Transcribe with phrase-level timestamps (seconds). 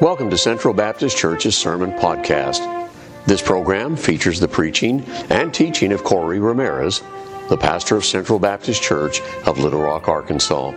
[0.00, 2.88] Welcome to Central Baptist Church's Sermon Podcast.
[3.26, 7.02] This program features the preaching and teaching of Corey Ramirez,
[7.50, 10.70] the pastor of Central Baptist Church of Little Rock, Arkansas.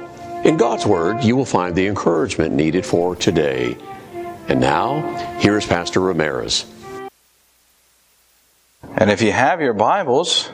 [0.43, 3.77] In God's Word, you will find the encouragement needed for today.
[4.49, 4.99] And now,
[5.39, 6.65] here is Pastor Ramirez.
[8.97, 10.49] And if you have your Bibles,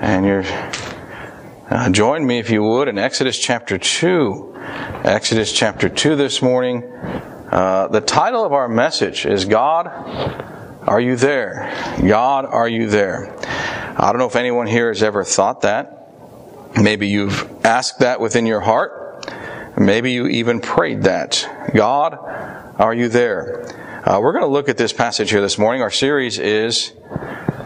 [0.00, 0.42] and you're
[1.70, 4.49] uh, join me if you would in Exodus chapter 2.
[4.60, 6.84] Exodus chapter 2 this morning.
[6.84, 9.86] Uh, the title of our message is God,
[10.86, 11.96] Are You There?
[12.06, 13.34] God, Are You There?
[13.96, 16.12] I don't know if anyone here has ever thought that.
[16.76, 19.26] Maybe you've asked that within your heart.
[19.78, 21.70] Maybe you even prayed that.
[21.74, 22.18] God,
[22.78, 23.64] are you there?
[24.04, 25.80] Uh, we're going to look at this passage here this morning.
[25.80, 26.92] Our series is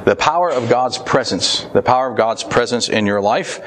[0.04, 3.60] the power of God's presence, the power of God's presence in your life,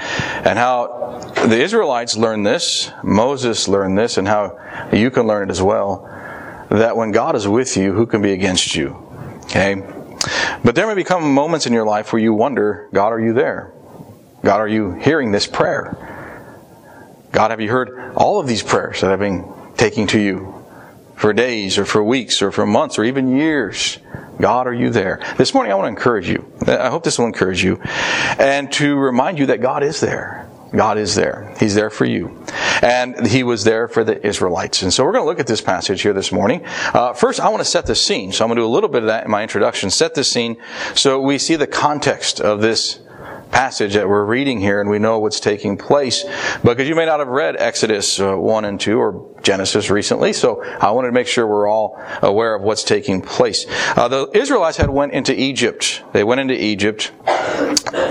[0.46, 4.58] and how the Israelites learned this, Moses learned this, and how
[4.92, 6.10] you can learn it as well.
[6.70, 8.96] That when God is with you, who can be against you?
[9.46, 9.82] Okay?
[10.64, 13.72] But there may become moments in your life where you wonder, God, are you there?
[14.44, 15.96] God, are you hearing this prayer?
[17.32, 19.46] God, have you heard all of these prayers that I've been
[19.78, 20.66] taking to you
[21.16, 24.00] for days or for weeks or for months or even years?
[24.40, 25.22] God, are you there?
[25.38, 26.52] This morning I want to encourage you.
[26.68, 27.80] I hope this will encourage you
[28.38, 30.47] and to remind you that God is there.
[30.76, 31.54] God is there.
[31.60, 32.44] He's there for you.
[32.82, 34.82] And He was there for the Israelites.
[34.84, 36.66] And so we're going to look at this passage here this morning.
[36.94, 38.32] Uh, first, I want to set the scene.
[38.32, 39.90] So I'm going to do a little bit of that in my introduction.
[39.90, 40.58] Set the scene
[40.94, 43.00] so we see the context of this
[43.52, 46.26] passage that we're reading here and we know what's taking place.
[46.64, 50.64] Because you may not have read Exodus uh, 1 and 2 or Genesis recently, so
[50.64, 53.66] I wanted to make sure we're all aware of what's taking place.
[53.96, 56.04] Uh, the Israelites had went into Egypt.
[56.14, 57.12] They went into Egypt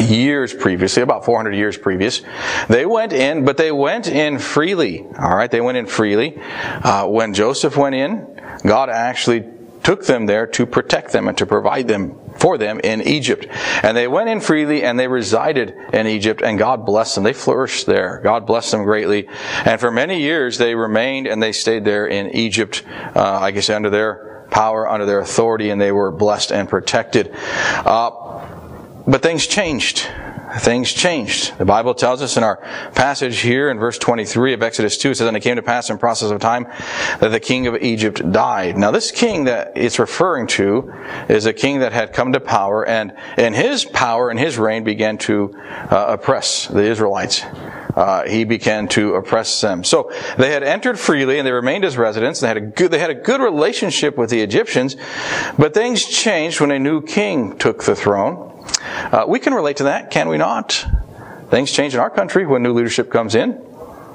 [0.01, 2.23] years previously, about 400 years previous.
[2.69, 5.05] They went in, but they went in freely.
[5.19, 6.39] All right, they went in freely.
[6.39, 9.45] Uh, when Joseph went in, God actually
[9.83, 13.47] took them there to protect them and to provide them for them in Egypt.
[13.83, 17.24] And they went in freely and they resided in Egypt and God blessed them.
[17.24, 18.20] They flourished there.
[18.23, 19.29] God blessed them greatly.
[19.64, 23.70] And for many years they remained and they stayed there in Egypt, uh, I guess
[23.70, 27.35] under their power, under their authority, and they were blessed and protected.
[27.35, 28.11] Uh,
[29.07, 30.08] but things changed
[30.58, 31.56] things changed.
[31.58, 32.56] The Bible tells us in our
[32.94, 35.90] passage here in verse 23 of Exodus 2, it says, And it came to pass
[35.90, 36.64] in process of time
[37.20, 38.77] that the king of Egypt died.
[38.77, 40.92] Now this king that it's referring to
[41.28, 44.84] is a king that had come to power, and in his power and his reign
[44.84, 45.55] began to
[45.90, 47.42] uh, oppress the Israelites.
[47.96, 49.83] Uh, he began to oppress them.
[49.83, 52.40] So they had entered freely and they remained as residents.
[52.40, 54.96] They had a good, they had a good relationship with the Egyptians,
[55.58, 58.52] but things changed when a new king took the throne.
[59.12, 60.86] Uh, we can relate to that, can we not?
[61.50, 63.62] Things change in our country when new leadership comes in.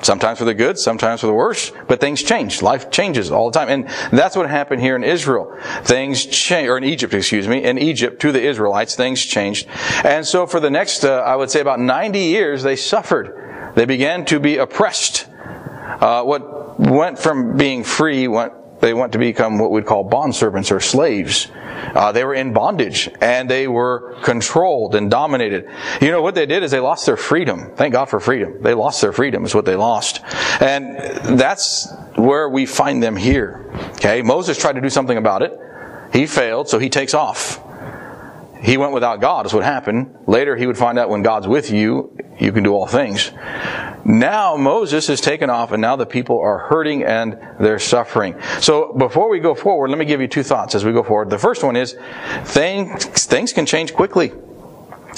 [0.01, 2.63] Sometimes for the good, sometimes for the worse, but things change.
[2.63, 3.69] Life changes all the time.
[3.69, 5.55] And that's what happened here in Israel.
[5.83, 9.67] Things change, or in Egypt, excuse me, in Egypt to the Israelites, things changed.
[10.03, 13.71] And so for the next, uh, I would say about 90 years, they suffered.
[13.75, 15.27] They began to be oppressed.
[15.29, 20.35] Uh, what went from being free went they want to become what we'd call bond
[20.35, 21.47] servants or slaves.
[21.95, 25.69] Uh, they were in bondage and they were controlled and dominated.
[26.01, 27.71] You know what they did is they lost their freedom.
[27.75, 28.61] Thank God for freedom.
[28.61, 30.21] They lost their freedom is what they lost.
[30.59, 30.97] And
[31.39, 33.69] that's where we find them here.
[33.93, 34.21] Okay.
[34.21, 35.57] Moses tried to do something about it.
[36.11, 37.61] He failed, so he takes off.
[38.61, 40.15] He went without God is what happened.
[40.27, 43.31] Later he would find out when God's with you, you can do all things.
[44.05, 48.35] Now Moses is taken off and now the people are hurting and they're suffering.
[48.59, 51.29] So before we go forward, let me give you two thoughts as we go forward.
[51.29, 51.97] The first one is
[52.43, 54.31] things, things can change quickly.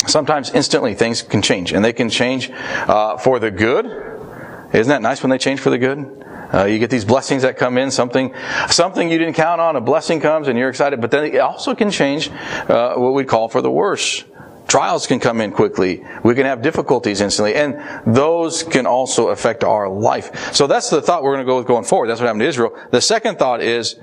[0.07, 3.85] Sometimes instantly things can change and they can change uh, for the good.
[4.73, 6.22] Isn't that nice when they change for the good?
[6.53, 8.33] Uh, you get these blessings that come in, something,
[8.67, 11.73] something you didn't count on, a blessing comes and you're excited, but then it also
[11.73, 12.29] can change
[12.69, 14.23] uh, what we call for the worse.
[14.67, 16.03] Trials can come in quickly.
[16.23, 20.53] We can have difficulties instantly, and those can also affect our life.
[20.53, 22.07] So that's the thought we're going to go with going forward.
[22.07, 22.77] That's what happened to Israel.
[22.91, 23.99] The second thought is,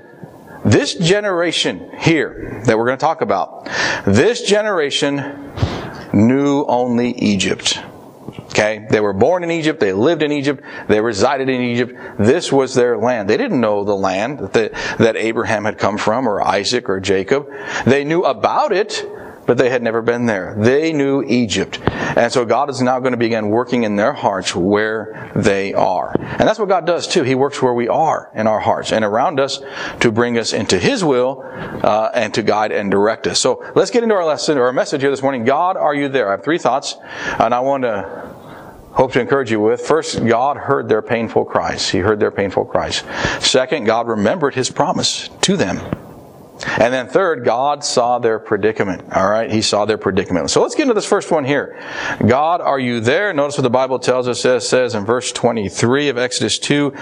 [0.63, 3.67] this generation here that we're going to talk about,
[4.05, 5.51] this generation
[6.13, 7.79] knew only Egypt.
[8.51, 8.85] Okay?
[8.89, 9.79] They were born in Egypt.
[9.79, 10.63] They lived in Egypt.
[10.87, 11.93] They resided in Egypt.
[12.19, 13.29] This was their land.
[13.29, 17.49] They didn't know the land that, that Abraham had come from or Isaac or Jacob.
[17.85, 19.05] They knew about it,
[19.45, 20.55] but they had never been there.
[20.57, 21.79] They knew Egypt.
[21.87, 26.13] And so God is now going to begin working in their hearts where they are.
[26.19, 27.23] And that's what God does too.
[27.23, 29.61] He works where we are in our hearts and around us
[30.01, 31.43] to bring us into His will
[31.83, 33.39] uh, and to guide and direct us.
[33.39, 35.45] So let's get into our lesson or our message here this morning.
[35.45, 36.27] God, are you there?
[36.27, 36.97] I have three thoughts
[37.39, 38.30] and I want to
[38.93, 39.81] hope to encourage you with.
[39.81, 41.89] First, God heard their painful cries.
[41.89, 43.03] He heard their painful cries.
[43.39, 45.79] Second, God remembered his promise to them.
[46.65, 49.03] And then third, God saw their predicament.
[49.13, 50.49] All right, He saw their predicament.
[50.49, 51.79] So let's get into this first one here.
[52.25, 53.33] God, are you there?
[53.33, 54.45] Notice what the Bible tells us.
[54.45, 56.93] It says in verse 23 of Exodus 2,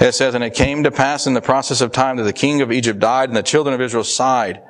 [0.00, 2.60] it says, And it came to pass in the process of time that the king
[2.60, 4.60] of Egypt died, and the children of Israel sighed.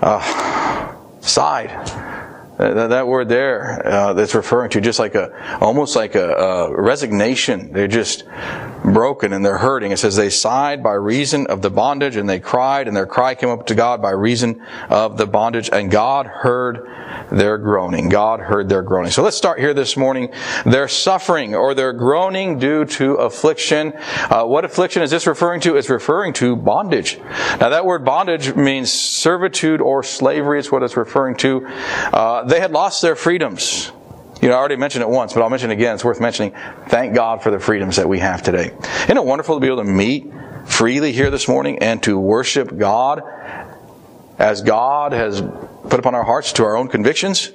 [0.00, 2.13] Uh, sighed
[2.58, 6.82] that, that word there uh, that's referring to just like a almost like a, a,
[6.82, 7.72] resignation.
[7.72, 8.24] They're just
[8.84, 9.90] broken and they're hurting.
[9.90, 13.34] It says they sighed by reason of the bondage and they cried and their cry
[13.34, 16.88] came up to god by reason of the bondage and god heard
[17.30, 18.08] their groaning.
[18.08, 19.10] God heard their groaning.
[19.10, 20.32] So let's start here this morning.
[20.64, 23.94] Their suffering or their groaning due to affliction.
[24.30, 25.76] Uh, what affliction is this referring to?
[25.76, 27.18] It's referring to bondage.
[27.60, 31.66] Now that word bondage means servitude or slavery It's what it's referring to.
[31.66, 33.90] Uh, they had lost their freedoms.
[34.40, 35.94] You know, I already mentioned it once, but I'll mention it again.
[35.94, 36.54] It's worth mentioning.
[36.88, 38.76] Thank God for the freedoms that we have today.
[39.04, 40.30] Isn't it wonderful to be able to meet
[40.66, 43.22] freely here this morning and to worship God
[44.38, 45.40] as God has
[45.88, 47.52] put upon our hearts to our own convictions?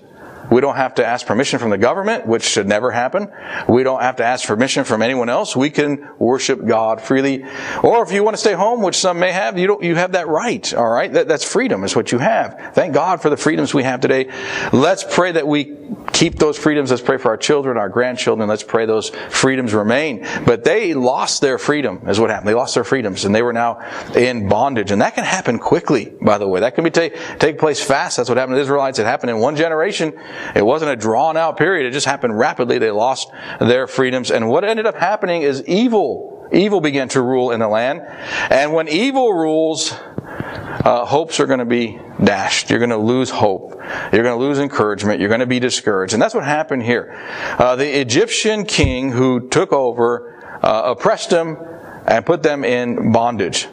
[0.51, 3.31] We don't have to ask permission from the government, which should never happen.
[3.68, 5.56] We don't have to ask permission from anyone else.
[5.56, 7.46] We can worship God freely.
[7.84, 10.13] Or if you want to stay home, which some may have, you don't, you have
[10.13, 10.74] that right.
[10.74, 11.12] All right.
[11.12, 12.74] That, that's freedom is what you have.
[12.74, 14.31] Thank God for the freedoms we have today.
[14.74, 15.78] Let's pray that we
[16.13, 16.92] keep those freedoms.
[16.92, 18.50] Let's pray for our children, our grandchildren.
[18.50, 20.25] Let's pray those freedoms remain.
[20.46, 22.48] But they lost their freedom is what happened.
[22.48, 23.80] They lost their freedoms and they were now
[24.16, 24.92] in bondage.
[24.92, 26.62] And that can happen quickly, by the way.
[26.62, 28.18] That can be take, take place fast.
[28.18, 29.00] That's what happened to the Israelites.
[29.00, 30.13] It happened in one generation.
[30.56, 31.88] It wasn't a drawn out period.
[31.88, 32.77] It just happened rapidly.
[32.77, 34.31] They lost their freedoms.
[34.31, 36.47] And what ended up happening is evil.
[36.51, 38.01] Evil began to rule in the land.
[38.50, 42.69] And when evil rules, uh, hopes are going to be dashed.
[42.69, 43.74] You're going to lose hope.
[44.13, 45.19] You're going to lose encouragement.
[45.19, 46.13] You're going to be discouraged.
[46.13, 47.15] And that's what happened here.
[47.57, 51.57] Uh, the Egyptian king who took over uh, oppressed them
[52.06, 53.68] and put them in bondage.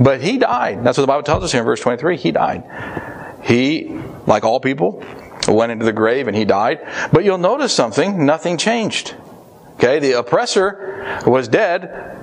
[0.00, 0.84] But he died.
[0.84, 2.16] That's what the Bible tells us here in verse 23.
[2.16, 2.64] He died.
[3.42, 5.02] He, like all people,
[5.48, 6.80] went into the grave and he died.
[7.12, 9.14] But you'll notice something, nothing changed.
[9.74, 12.16] Okay, the oppressor was dead,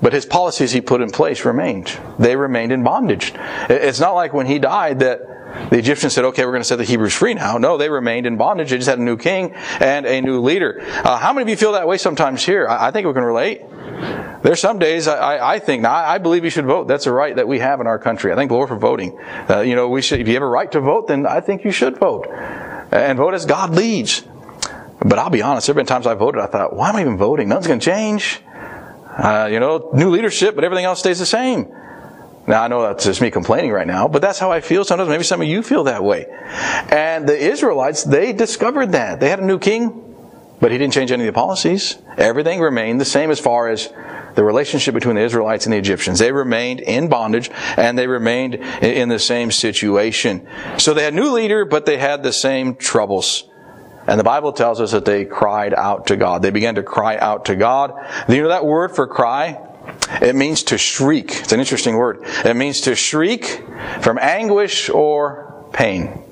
[0.00, 1.98] but his policies he put in place remained.
[2.18, 3.32] They remained in bondage.
[3.68, 5.20] It's not like when he died that
[5.70, 7.56] the Egyptians said, okay, we're going to set the Hebrews free now.
[7.56, 8.70] No, they remained in bondage.
[8.70, 10.82] They just had a new king and a new leader.
[10.82, 12.68] Uh, how many of you feel that way sometimes here?
[12.68, 13.62] I, I think we can relate.
[14.42, 16.88] There's some days I, I think, now I believe you should vote.
[16.88, 18.32] That's a right that we have in our country.
[18.32, 19.18] I thank the Lord for voting.
[19.48, 21.64] Uh, you know, we should, if you have a right to vote, then I think
[21.64, 22.26] you should vote.
[22.92, 24.24] And vote as God leads.
[25.00, 27.00] But I'll be honest, there have been times I voted, I thought, why am I
[27.00, 27.48] even voting?
[27.48, 28.40] Nothing's going to change.
[29.16, 31.72] Uh, you know, new leadership, but everything else stays the same.
[32.46, 35.08] Now I know that's just me complaining right now, but that's how I feel sometimes.
[35.08, 36.26] Maybe some of you feel that way.
[36.90, 39.18] And the Israelites, they discovered that.
[39.18, 40.14] They had a new king,
[40.60, 41.98] but he didn't change any of the policies.
[42.16, 43.92] Everything remained the same as far as
[44.36, 46.18] the relationship between the Israelites and the Egyptians.
[46.18, 50.46] They remained in bondage and they remained in the same situation.
[50.78, 53.44] So they had new leader, but they had the same troubles.
[54.06, 56.42] And the Bible tells us that they cried out to God.
[56.42, 57.92] They began to cry out to God.
[58.28, 59.60] Do you know that word for cry?
[60.22, 61.30] It means to shriek.
[61.30, 62.20] It's an interesting word.
[62.44, 63.62] It means to shriek
[64.00, 66.22] from anguish or pain.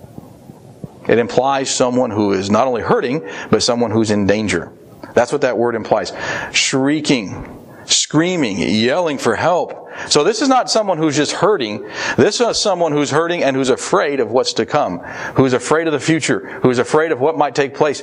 [1.09, 4.73] It implies someone who is not only hurting, but someone who's in danger.
[5.15, 6.13] That's what that word implies.
[6.53, 7.54] Shrieking,
[7.87, 9.85] screaming, yelling for help.
[10.09, 11.89] So this is not someone who's just hurting.
[12.17, 14.99] This is someone who's hurting and who's afraid of what's to come,
[15.37, 18.03] who's afraid of the future, who's afraid of what might take place.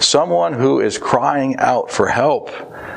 [0.00, 2.50] Someone who is crying out for help.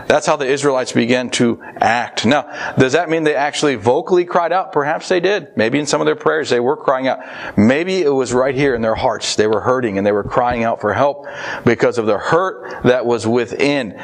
[0.07, 2.25] That's how the Israelites began to act.
[2.25, 4.71] Now, does that mean they actually vocally cried out?
[4.71, 5.55] Perhaps they did.
[5.55, 7.19] Maybe in some of their prayers they were crying out.
[7.57, 9.35] Maybe it was right here in their hearts.
[9.35, 11.27] They were hurting and they were crying out for help
[11.63, 13.97] because of the hurt that was within.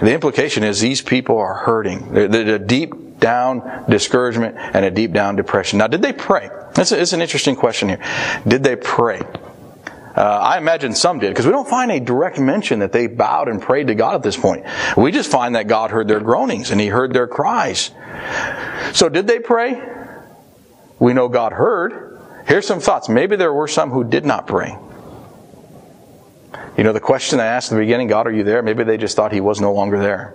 [0.00, 2.12] The implication is these people are hurting.
[2.12, 5.78] There's a deep down discouragement and a deep down depression.
[5.78, 6.50] Now, did they pray?
[6.76, 8.02] It's, a, it's an interesting question here.
[8.46, 9.22] Did they pray?
[10.14, 13.48] Uh, I imagine some did, because we don't find a direct mention that they bowed
[13.48, 14.64] and prayed to God at this point.
[14.96, 17.90] We just find that God heard their groanings and He heard their cries.
[18.92, 19.82] So did they pray?
[20.98, 22.18] We know God heard.
[22.46, 23.08] Here's some thoughts.
[23.08, 24.78] Maybe there were some who did not pray.
[26.76, 28.62] You know, the question I asked at the beginning, God, are you there?
[28.62, 30.34] Maybe they just thought He was no longer there.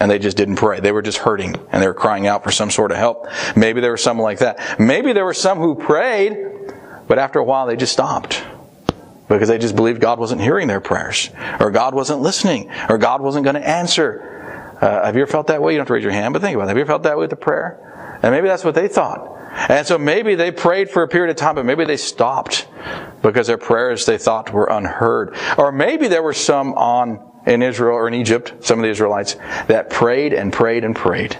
[0.00, 0.80] And they just didn't pray.
[0.80, 3.28] They were just hurting and they were crying out for some sort of help.
[3.54, 4.80] Maybe there was some like that.
[4.80, 6.36] Maybe there were some who prayed,
[7.06, 8.42] but after a while they just stopped
[9.28, 13.20] because they just believed God wasn't hearing their prayers, or God wasn't listening, or God
[13.20, 14.76] wasn't going to answer.
[14.80, 15.72] Uh, have you ever felt that way?
[15.72, 16.68] You don't have to raise your hand, but think about it.
[16.68, 18.18] Have you ever felt that way with a prayer?
[18.22, 19.28] And maybe that's what they thought.
[19.68, 22.66] And so maybe they prayed for a period of time, but maybe they stopped
[23.22, 25.36] because their prayers they thought were unheard.
[25.56, 29.34] Or maybe there were some on in Israel or in Egypt, some of the Israelites,
[29.66, 31.36] that prayed and prayed and prayed.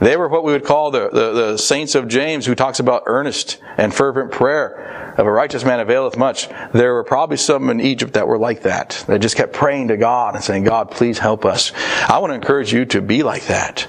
[0.00, 3.04] They were what we would call the, the, the, saints of James, who talks about
[3.06, 6.48] earnest and fervent prayer of a righteous man availeth much.
[6.72, 9.04] There were probably some in Egypt that were like that.
[9.06, 11.72] They just kept praying to God and saying, God, please help us.
[12.08, 13.86] I want to encourage you to be like that.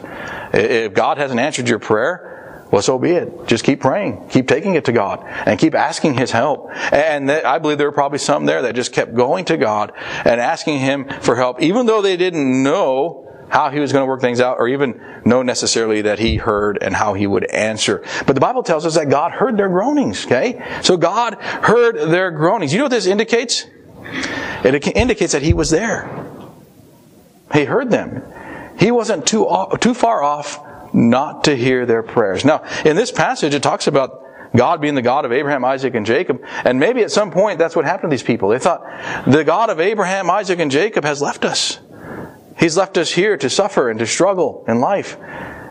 [0.53, 2.34] If God hasn't answered your prayer,
[2.71, 3.47] well, so be it.
[3.47, 4.27] Just keep praying.
[4.29, 6.69] Keep taking it to God and keep asking His help.
[6.91, 9.93] And I believe there were probably some there that just kept going to God
[10.25, 14.07] and asking Him for help, even though they didn't know how He was going to
[14.07, 18.03] work things out or even know necessarily that He heard and how He would answer.
[18.25, 20.79] But the Bible tells us that God heard their groanings, okay?
[20.81, 22.73] So God heard their groanings.
[22.73, 23.67] You know what this indicates?
[24.63, 26.09] It indicates that He was there.
[27.53, 28.23] He heard them.
[28.79, 29.47] He wasn't too,
[29.79, 30.59] too far off
[30.95, 32.45] not to hear their prayers.
[32.45, 34.23] Now, in this passage, it talks about
[34.55, 36.41] God being the God of Abraham, Isaac, and Jacob.
[36.63, 38.49] And maybe at some point that's what happened to these people.
[38.49, 38.81] They thought,
[39.27, 41.79] the God of Abraham, Isaac, and Jacob has left us.
[42.57, 45.17] He's left us here to suffer and to struggle in life.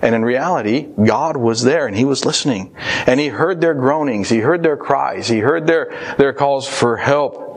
[0.02, 2.76] And in reality, God was there and He was listening.
[3.06, 4.28] And He heard their groanings.
[4.28, 5.28] He heard their cries.
[5.28, 7.53] He heard their, their calls for help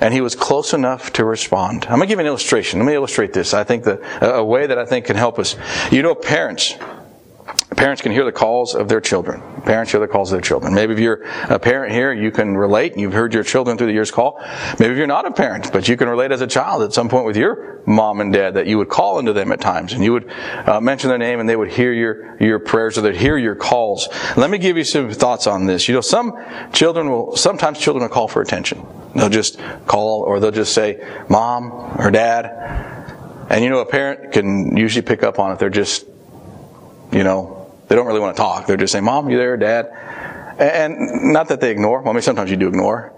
[0.00, 1.84] and he was close enough to respond.
[1.84, 2.80] I'm going to give an illustration.
[2.80, 3.54] Let me illustrate this.
[3.54, 5.56] I think that a way that I think can help us.
[5.90, 6.74] You know, parents,
[7.76, 9.42] Parents can hear the calls of their children.
[9.62, 10.74] Parents hear the calls of their children.
[10.74, 13.92] Maybe if you're a parent here, you can relate you've heard your children through the
[13.92, 14.40] years call.
[14.78, 17.08] Maybe if you're not a parent, but you can relate as a child at some
[17.08, 20.02] point with your mom and dad that you would call into them at times and
[20.02, 20.30] you would
[20.66, 23.54] uh, mention their name and they would hear your, your prayers or they'd hear your
[23.54, 24.08] calls.
[24.36, 25.88] Let me give you some thoughts on this.
[25.88, 26.38] You know, some
[26.72, 28.86] children will, sometimes children will call for attention.
[29.14, 32.46] They'll just call or they'll just say, mom or dad.
[33.50, 35.58] And you know, a parent can usually pick up on it.
[35.58, 36.06] They're just,
[37.12, 37.63] you know,
[37.94, 38.66] they don't really want to talk.
[38.66, 39.86] They're just saying, Mom, you there, Dad?
[40.58, 42.00] And not that they ignore.
[42.00, 43.12] Well, I mean, sometimes you do ignore.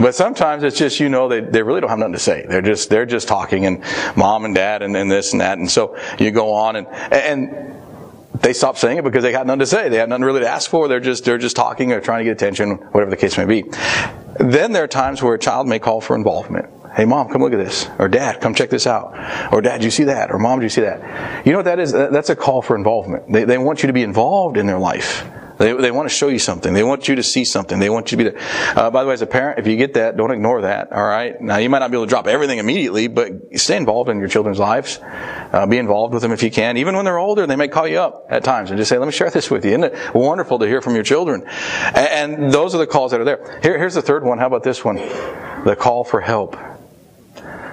[0.00, 2.46] But sometimes it's just, you know, they, they really don't have nothing to say.
[2.48, 3.84] They're just, they're just talking and
[4.16, 5.58] mom and dad and, and this and that.
[5.58, 7.74] And so you go on and, and
[8.40, 9.90] they stop saying it because they got nothing to say.
[9.90, 10.88] They have nothing really to ask for.
[10.88, 13.64] They're just, they're just talking or trying to get attention, whatever the case may be.
[14.40, 16.70] Then there are times where a child may call for involvement.
[16.98, 17.88] Hey, mom, come look at this.
[18.00, 19.14] Or dad, come check this out.
[19.52, 20.32] Or dad, do you see that?
[20.32, 21.46] Or mom, do you see that?
[21.46, 21.92] You know what that is?
[21.92, 23.32] That's a call for involvement.
[23.32, 25.24] They, they want you to be involved in their life.
[25.58, 26.74] They, they want to show you something.
[26.74, 27.78] They want you to see something.
[27.78, 28.76] They want you to be there.
[28.76, 30.90] Uh, by the way, as a parent, if you get that, don't ignore that.
[30.92, 31.40] All right.
[31.40, 34.28] Now, you might not be able to drop everything immediately, but stay involved in your
[34.28, 34.98] children's lives.
[35.00, 36.78] Uh, be involved with them if you can.
[36.78, 39.06] Even when they're older, they may call you up at times and just say, "Let
[39.06, 41.44] me share this with you." Isn't it wonderful to hear from your children?
[41.94, 43.60] And, and those are the calls that are there.
[43.62, 44.38] Here, here's the third one.
[44.38, 44.96] How about this one?
[44.96, 46.56] The call for help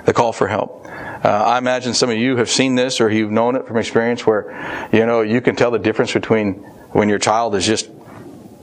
[0.06, 0.86] the call for help.
[0.86, 4.26] Uh, I imagine some of you have seen this or you've known it from experience
[4.26, 6.54] where, you know, you can tell the difference between
[6.94, 7.90] when your child is just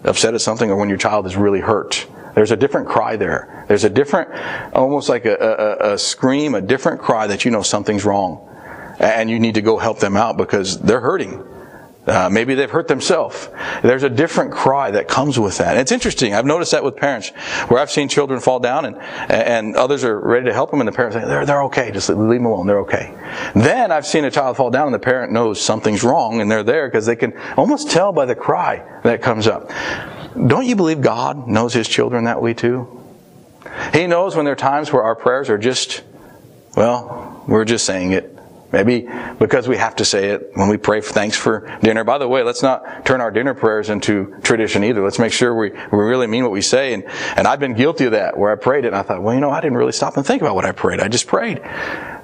[0.05, 2.07] upset at something or when your child is really hurt.
[2.35, 3.65] There's a different cry there.
[3.69, 4.31] There's a different,
[4.75, 8.49] almost like a, a, a scream, a different cry that you know something's wrong.
[8.99, 11.45] And you need to go help them out because they're hurting.
[12.05, 13.49] Uh, maybe they've hurt themselves.
[13.83, 15.73] There's a different cry that comes with that.
[15.73, 16.35] And it's interesting.
[16.35, 17.29] I've noticed that with parents,
[17.69, 20.89] where I've seen children fall down and and others are ready to help them, and
[20.89, 21.93] the parents say they're they're okay.
[21.93, 22.67] Just leave them alone.
[22.67, 23.15] They're okay.
[23.55, 26.65] Then I've seen a child fall down, and the parent knows something's wrong, and they're
[26.65, 29.71] there because they can almost tell by the cry that comes up.
[30.35, 33.01] Don't you believe God knows His children that way too?
[33.93, 36.03] He knows when there are times where our prayers are just,
[36.77, 38.32] well, we're just saying it.
[38.73, 39.07] Maybe
[39.38, 42.05] because we have to say it when we pray for thanks for dinner.
[42.05, 45.02] By the way, let's not turn our dinner prayers into tradition either.
[45.05, 46.95] Let's make sure we, we really mean what we say.
[46.95, 47.05] And,
[47.37, 49.41] and I've been guilty of that where I prayed it and I thought, well, you
[49.41, 51.00] know, I didn't really stop and think about what I prayed.
[51.00, 51.61] I just prayed.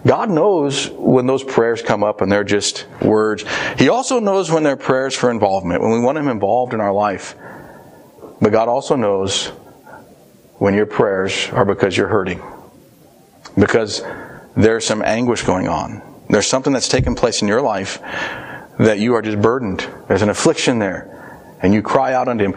[0.07, 3.45] God knows when those prayers come up and they're just words.
[3.76, 6.93] He also knows when they're prayers for involvement, when we want Him involved in our
[6.93, 7.35] life.
[8.40, 9.49] But God also knows
[10.57, 12.40] when your prayers are because you're hurting.
[13.59, 14.02] Because
[14.57, 16.08] there's some anguish going on.
[16.29, 18.01] There's something that's taken place in your life
[18.79, 19.87] that you are just burdened.
[20.09, 21.15] There's an affliction there.
[21.61, 22.55] And you cry out unto Him.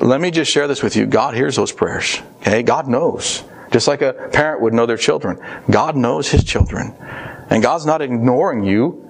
[0.00, 1.06] Let me just share this with you.
[1.06, 2.20] God hears those prayers.
[2.42, 2.62] Okay?
[2.62, 3.42] God knows.
[3.72, 5.40] Just like a parent would know their children.
[5.68, 6.94] God knows His children.
[7.50, 9.00] And God's not ignoring you.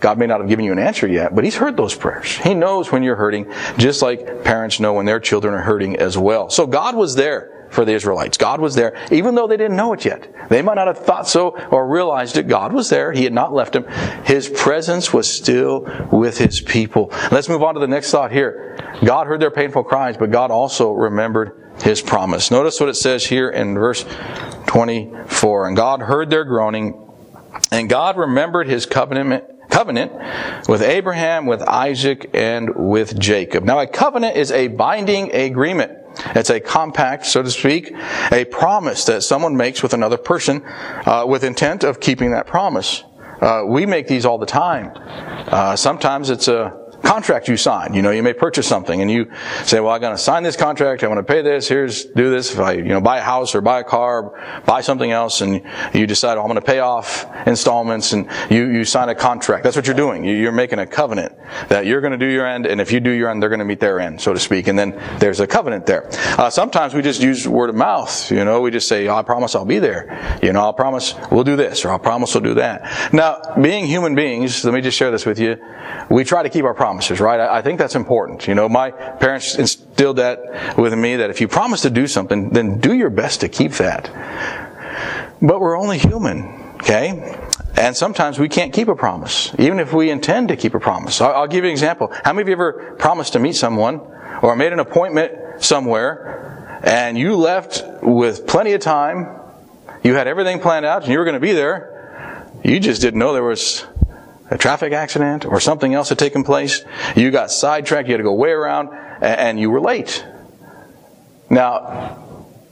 [0.00, 2.36] God may not have given you an answer yet, but He's heard those prayers.
[2.38, 6.18] He knows when you're hurting, just like parents know when their children are hurting as
[6.18, 6.50] well.
[6.50, 8.38] So God was there for the Israelites.
[8.38, 10.48] God was there, even though they didn't know it yet.
[10.48, 12.48] They might not have thought so or realized it.
[12.48, 13.12] God was there.
[13.12, 13.86] He had not left them.
[14.24, 17.10] His presence was still with his people.
[17.30, 18.78] Let's move on to the next thought here.
[19.04, 22.50] God heard their painful cries, but God also remembered his promise.
[22.50, 24.04] Notice what it says here in verse
[24.66, 25.68] 24.
[25.68, 27.08] And God heard their groaning,
[27.70, 30.12] and God remembered his covenant covenant
[30.68, 33.64] with Abraham, with Isaac, and with Jacob.
[33.64, 36.03] Now, a covenant is a binding agreement.
[36.34, 37.92] It's a compact, so to speak,
[38.32, 43.04] a promise that someone makes with another person uh, with intent of keeping that promise.
[43.40, 44.92] Uh, we make these all the time.
[44.94, 47.94] Uh, sometimes it's a contract you sign.
[47.94, 49.30] You know, you may purchase something and you
[49.64, 51.02] say, well, I'm going to sign this contract.
[51.02, 51.68] I'm going to pay this.
[51.68, 52.52] Here's, do this.
[52.52, 55.62] If I, you know, buy a house or buy a car, buy something else and
[55.92, 59.64] you decide, oh, I'm going to pay off installments and you, you sign a contract.
[59.64, 60.24] That's what you're doing.
[60.24, 61.36] You're making a covenant
[61.68, 63.58] that you're going to do your end and if you do your end, they're going
[63.58, 64.66] to meet their end, so to speak.
[64.66, 66.08] And then there's a covenant there.
[66.38, 68.30] Uh, sometimes we just use word of mouth.
[68.30, 70.38] You know, we just say, oh, I promise I'll be there.
[70.42, 73.12] You know, I'll promise we'll do this or I'll promise we'll do that.
[73.12, 75.56] Now, being human beings, let me just share this with you.
[76.10, 77.40] We try to keep our promise promises, right?
[77.40, 78.46] I, I think that's important.
[78.46, 82.50] You know, my parents instilled that with me that if you promise to do something,
[82.50, 84.10] then do your best to keep that.
[85.42, 86.44] But we're only human,
[86.76, 87.36] okay?
[87.76, 91.20] And sometimes we can't keep a promise, even if we intend to keep a promise.
[91.20, 92.12] I'll, I'll give you an example.
[92.24, 93.98] How many of you ever promised to meet someone
[94.40, 99.26] or made an appointment somewhere and you left with plenty of time,
[100.04, 101.90] you had everything planned out and you were going to be there,
[102.62, 103.84] you just didn't know there was
[104.54, 106.84] a traffic accident or something else had taken place.
[107.16, 108.88] You got sidetracked, you had to go way around,
[109.20, 110.24] and you were late.
[111.50, 112.23] Now,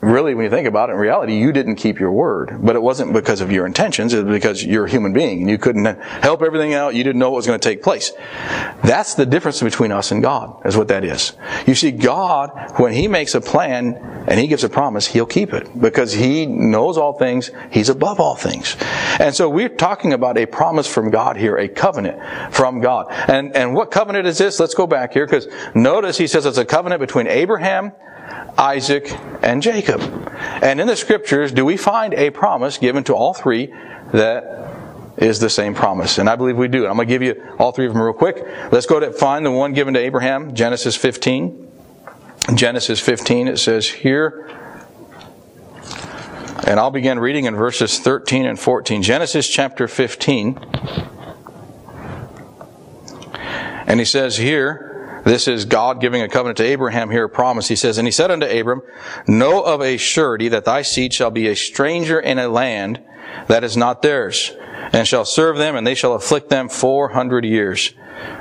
[0.03, 2.59] really, when you think about it, in reality, you didn't keep your word.
[2.61, 5.51] But it wasn't because of your intentions, it was because you're a human being and
[5.51, 6.95] you couldn't help everything out.
[6.95, 8.13] You didn't know what was going to take place.
[8.83, 11.35] That's the difference between us and God, is what that is.
[11.67, 13.95] You see, God, when He makes a plan
[14.27, 17.53] and He gives a promise, He'll keep it because He knows all things.
[17.71, 18.77] He's above all things.
[19.21, 22.21] And so we're talking about a promise from God here, a covenant
[22.53, 23.07] from God.
[23.29, 24.59] And, and what covenant is this?
[24.59, 27.93] Let's go back here because notice He says it's a covenant between Abraham,
[28.59, 29.11] Isaac,
[29.43, 30.01] and Jacob.
[30.63, 33.73] And in the scriptures, do we find a promise given to all three
[34.13, 34.75] that
[35.17, 36.19] is the same promise?
[36.19, 36.87] And I believe we do.
[36.87, 38.45] I'm going to give you all three of them real quick.
[38.71, 41.71] Let's go to find the one given to Abraham, Genesis 15.
[42.55, 44.51] Genesis 15, it says here,
[46.65, 49.03] and I'll begin reading in verses 13 and 14.
[49.03, 50.59] Genesis chapter 15.
[53.87, 57.69] And he says here, this is God giving a covenant to Abraham here, a promise.
[57.69, 58.83] He says, And he said unto Abram,
[59.27, 63.03] Know of a surety that thy seed shall be a stranger in a land
[63.47, 64.53] that is not theirs,
[64.93, 67.95] and shall serve them, and they shall afflict them four hundred years.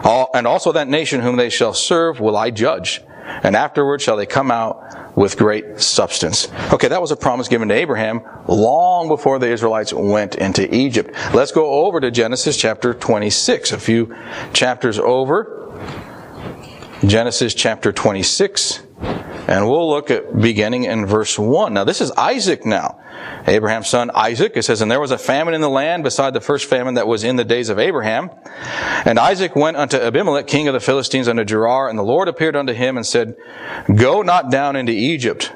[0.03, 3.01] And also that nation whom they shall serve will I judge,
[3.43, 6.47] and afterward shall they come out with great substance.
[6.73, 11.15] Okay, that was a promise given to Abraham long before the Israelites went into Egypt.
[11.33, 14.15] Let's go over to Genesis chapter 26, a few
[14.53, 15.57] chapters over.
[17.05, 18.83] Genesis chapter 26,
[19.47, 21.73] and we'll look at beginning in verse 1.
[21.73, 22.99] Now, this is Isaac now.
[23.47, 24.53] Abraham's son Isaac.
[24.55, 27.07] It says, And there was a famine in the land beside the first famine that
[27.07, 28.29] was in the days of Abraham.
[29.03, 32.55] And Isaac went unto Abimelech, king of the Philistines, unto Gerar, and the Lord appeared
[32.55, 33.35] unto him and said,
[33.95, 35.51] Go not down into Egypt.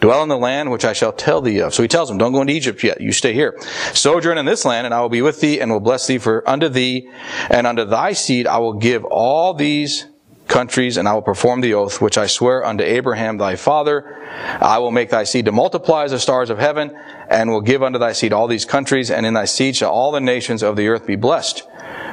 [0.00, 1.72] Dwell in the land which I shall tell thee of.
[1.72, 3.00] So he tells him, don't go into Egypt yet.
[3.00, 3.58] You stay here.
[3.94, 6.46] Sojourn in this land, and I will be with thee, and will bless thee for
[6.48, 7.08] unto thee,
[7.48, 10.06] and unto thy seed I will give all these
[10.48, 14.20] countries, and I will perform the oath which I swear unto Abraham thy father.
[14.60, 16.96] I will make thy seed to multiply as the stars of heaven,
[17.28, 20.12] and will give unto thy seed all these countries, and in thy seed shall all
[20.12, 21.64] the nations of the earth be blessed.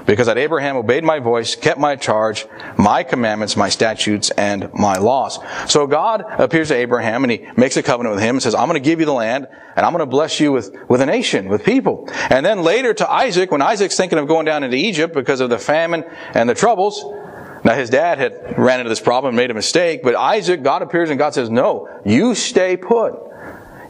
[0.05, 4.97] Because that Abraham obeyed my voice, kept my charge, my commandments, my statutes, and my
[4.97, 5.37] laws.
[5.67, 8.67] So God appears to Abraham and he makes a covenant with him and says, I'm
[8.67, 11.05] going to give you the land and I'm going to bless you with, with a
[11.05, 12.09] nation, with people.
[12.29, 15.49] And then later to Isaac, when Isaac's thinking of going down into Egypt because of
[15.49, 17.03] the famine and the troubles,
[17.63, 20.81] now his dad had ran into this problem and made a mistake, but Isaac, God
[20.81, 23.13] appears and God says, no, you stay put.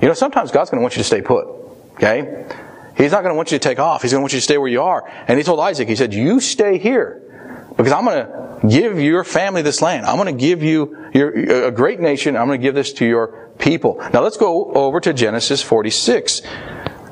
[0.01, 1.47] You know, sometimes God's going to want you to stay put.
[1.93, 2.45] Okay?
[2.97, 4.01] He's not going to want you to take off.
[4.01, 5.09] He's going to want you to stay where you are.
[5.27, 7.21] And he told Isaac, he said, you stay here
[7.77, 10.05] because I'm going to give your family this land.
[10.05, 12.35] I'm going to give you your, a great nation.
[12.35, 13.97] I'm going to give this to your people.
[14.13, 16.41] Now let's go over to Genesis 46.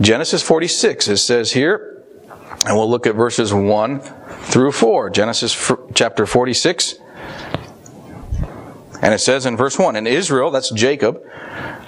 [0.01, 2.03] Genesis 46, it says here,
[2.65, 4.01] and we'll look at verses 1
[4.41, 5.09] through 4.
[5.09, 6.95] Genesis chapter 46.
[9.01, 11.21] And it says in verse 1, in Israel, that's Jacob,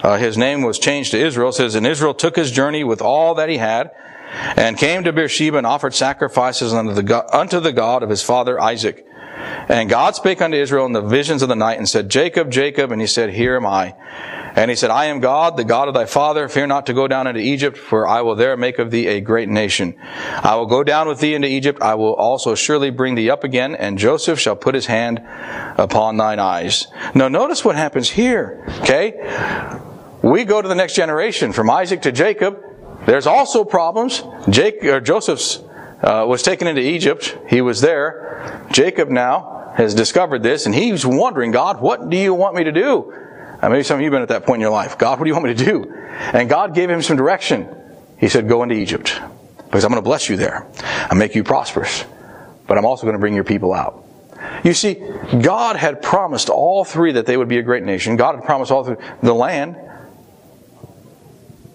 [0.02, 3.34] uh, his name was changed to Israel, says, And Israel took his journey with all
[3.34, 3.90] that he had,
[4.56, 8.22] and came to Beersheba and offered sacrifices unto the, God, unto the God of his
[8.22, 9.06] father Isaac.
[9.68, 12.92] And God spake unto Israel in the visions of the night and said, Jacob, Jacob,
[12.92, 13.94] and he said, Here am I.
[14.54, 16.48] And he said, I am God, the God of thy father.
[16.48, 19.20] Fear not to go down into Egypt, for I will there make of thee a
[19.20, 19.96] great nation.
[20.00, 21.80] I will go down with thee into Egypt.
[21.80, 25.22] I will also surely bring thee up again, and Joseph shall put his hand
[25.78, 26.86] upon thine eyes.
[27.14, 28.64] Now notice what happens here.
[28.80, 29.12] Okay?
[30.22, 32.58] We go to the next generation, from Isaac to Jacob.
[33.06, 34.22] There's also problems.
[34.48, 35.58] Jake, or Joseph's
[36.02, 37.36] uh, was taken into Egypt.
[37.48, 38.66] He was there.
[38.70, 42.72] Jacob now has discovered this, and he's wondering, God, what do you want me to
[42.72, 43.14] do?
[43.62, 44.98] Maybe some of you have been at that point in your life.
[44.98, 45.92] God, what do you want me to do?
[46.32, 47.68] And God gave him some direction.
[48.18, 49.20] He said, Go into Egypt
[49.66, 50.66] because I'm going to bless you there.
[51.10, 52.04] I'll make you prosperous,
[52.66, 54.04] but I'm also going to bring your people out.
[54.64, 55.02] You see,
[55.40, 58.16] God had promised all three that they would be a great nation.
[58.16, 59.76] God had promised all three the land.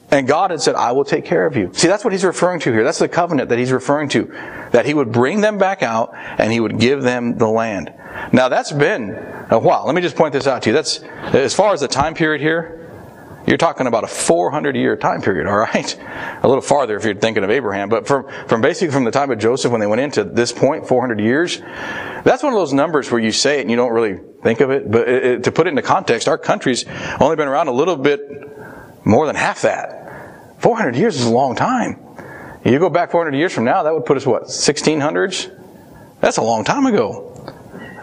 [0.09, 1.71] And God had said, I will take care of you.
[1.73, 2.83] See, that's what he's referring to here.
[2.83, 4.25] That's the covenant that he's referring to.
[4.71, 7.93] That he would bring them back out and he would give them the land.
[8.31, 9.11] Now that's been
[9.49, 9.85] a while.
[9.85, 10.73] Let me just point this out to you.
[10.73, 10.99] That's,
[11.33, 12.87] as far as the time period here,
[13.47, 15.97] you're talking about a 400 year time period, all right?
[16.43, 19.31] A little farther if you're thinking of Abraham, but from, from basically from the time
[19.31, 21.59] of Joseph when they went into this point, 400 years,
[22.23, 24.69] that's one of those numbers where you say it and you don't really think of
[24.69, 24.91] it.
[24.91, 26.85] But it, it, to put it into context, our country's
[27.21, 28.19] only been around a little bit
[29.05, 30.61] more than half that.
[30.61, 31.99] 400 years is a long time.
[32.65, 35.53] You go back 400 years from now, that would put us what, 1600s?
[36.19, 37.36] That's a long time ago.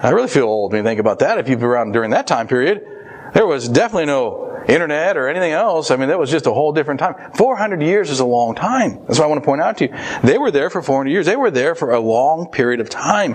[0.04, 1.38] I really feel old when you think about that.
[1.38, 2.86] If you've been around during that time period,
[3.32, 5.90] there was definitely no internet or anything else.
[5.90, 7.14] I mean, that was just a whole different time.
[7.36, 9.02] 400 years is a long time.
[9.06, 9.94] That's what I want to point out to you.
[10.22, 11.24] They were there for 400 years.
[11.24, 13.32] They were there for a long period of time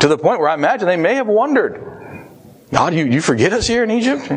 [0.00, 1.84] to the point where I imagine they may have wondered,
[2.72, 4.32] God, you, you forget us here in Egypt?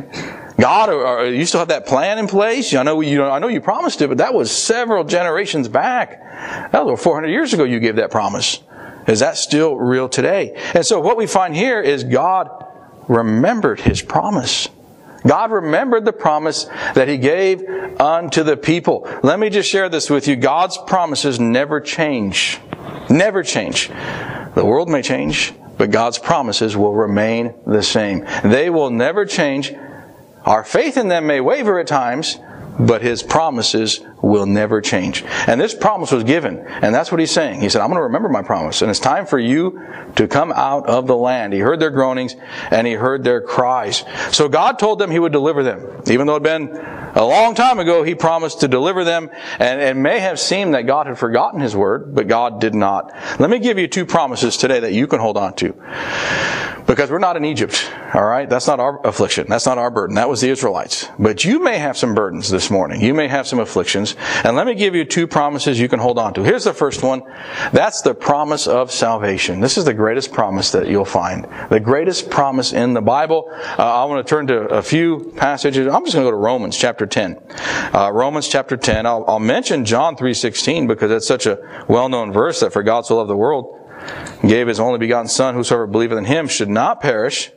[0.60, 2.74] God, or, you still have that plan in place?
[2.74, 6.20] I know you, I know you promised it, but that was several generations back.
[6.74, 8.62] That was 400 years ago you gave that promise.
[9.10, 10.54] Is that still real today?
[10.74, 12.66] And so what we find here is God
[13.08, 14.70] remembered His promise.
[15.26, 17.64] God remembered the promise that He gave
[18.00, 19.10] unto the people.
[19.24, 20.36] Let me just share this with you.
[20.36, 22.60] God's promises never change.
[23.10, 23.90] Never change.
[24.56, 28.26] The world may change, but God's promises will remain the same.
[28.44, 29.74] They will never change.
[30.46, 32.38] Our faith in them may waver at times,
[32.80, 35.24] but his promises will never change.
[35.48, 37.62] And this promise was given, and that's what he's saying.
[37.62, 40.52] He said, I'm going to remember my promise, and it's time for you to come
[40.54, 41.54] out of the land.
[41.54, 42.36] He heard their groanings,
[42.72, 44.04] and he heard their cries.
[44.32, 46.04] So God told them he would deliver them.
[46.08, 46.78] Even though it had been
[47.16, 50.84] a long time ago, he promised to deliver them, and it may have seemed that
[50.88, 53.14] God had forgotten his word, but God did not.
[53.40, 55.76] Let me give you two promises today that you can hold on to.
[56.90, 58.50] Because we're not in Egypt, alright?
[58.50, 59.46] That's not our affliction.
[59.48, 60.16] That's not our burden.
[60.16, 61.08] That was the Israelites.
[61.20, 63.00] But you may have some burdens this morning.
[63.00, 64.16] You may have some afflictions.
[64.44, 66.44] And let me give you two promises you can hold on to.
[66.44, 67.22] Here's the first one.
[67.72, 69.60] That's the promise of salvation.
[69.60, 71.48] This is the greatest promise that you'll find.
[71.70, 73.52] The greatest promise in the Bible.
[73.54, 75.86] Uh, I want to turn to a few passages.
[75.86, 77.40] I'm just going to go to Romans chapter 10.
[77.94, 79.06] Uh, Romans chapter 10.
[79.06, 83.18] I'll, I'll mention John 3.16 because it's such a well-known verse that for God so
[83.18, 83.79] loved the world
[84.42, 87.52] gave his only begotten son whosoever believeth in him should not perish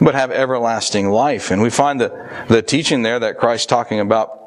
[0.00, 4.40] but have everlasting life and we find the, the teaching there that christ talking about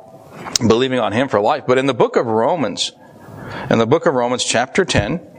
[0.68, 2.92] believing on him for life but in the book of romans
[3.70, 5.38] in the book of romans chapter 10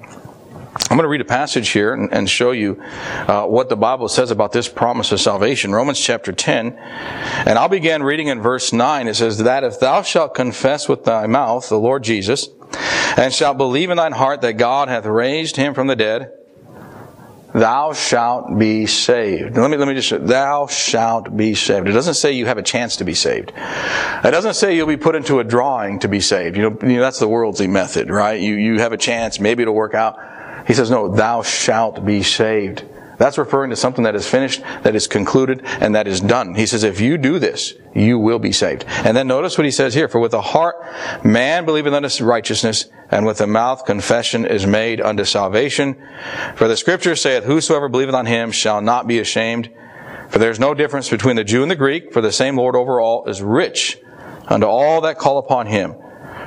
[0.90, 2.82] I'm going to read a passage here and, and show you
[3.26, 5.72] uh, what the Bible says about this promise of salvation.
[5.72, 6.78] Romans chapter 10.
[6.78, 9.06] And I'll begin reading in verse 9.
[9.06, 12.48] It says, That if thou shalt confess with thy mouth the Lord Jesus,
[13.16, 16.32] and shalt believe in thine heart that God hath raised him from the dead,
[17.52, 19.56] thou shalt be saved.
[19.56, 21.88] Let me, let me just, thou shalt be saved.
[21.88, 23.52] It doesn't say you have a chance to be saved.
[23.56, 26.56] It doesn't say you'll be put into a drawing to be saved.
[26.56, 28.40] You know, you know that's the worldly method, right?
[28.40, 30.18] You, you have a chance, maybe it'll work out.
[30.66, 32.84] He says, no, thou shalt be saved.
[33.18, 36.54] That's referring to something that is finished, that is concluded, and that is done.
[36.54, 38.84] He says, if you do this, you will be saved.
[38.88, 40.08] And then notice what he says here.
[40.08, 40.76] For with the heart
[41.24, 45.96] man believeth unto righteousness, and with the mouth confession is made unto salvation.
[46.54, 49.70] For the scripture saith, Whosoever believeth on him shall not be ashamed.
[50.28, 52.76] For there is no difference between the Jew and the Greek, for the same Lord
[52.76, 53.98] over all is rich
[54.46, 55.94] unto all that call upon him.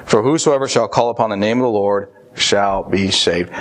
[0.05, 3.51] For whosoever shall call upon the name of the Lord shall be saved.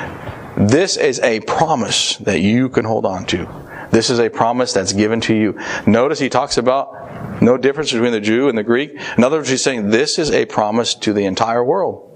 [0.57, 3.49] This is a promise that you can hold on to.
[3.91, 5.59] This is a promise that's given to you.
[5.87, 8.93] Notice he talks about no difference between the Jew and the Greek.
[9.17, 12.07] In other words, he's saying this is a promise to the entire world.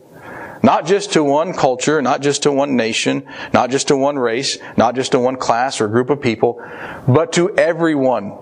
[0.62, 4.58] Not just to one culture, not just to one nation, not just to one race,
[4.76, 6.62] not just to one class or group of people,
[7.06, 8.38] but to everyone.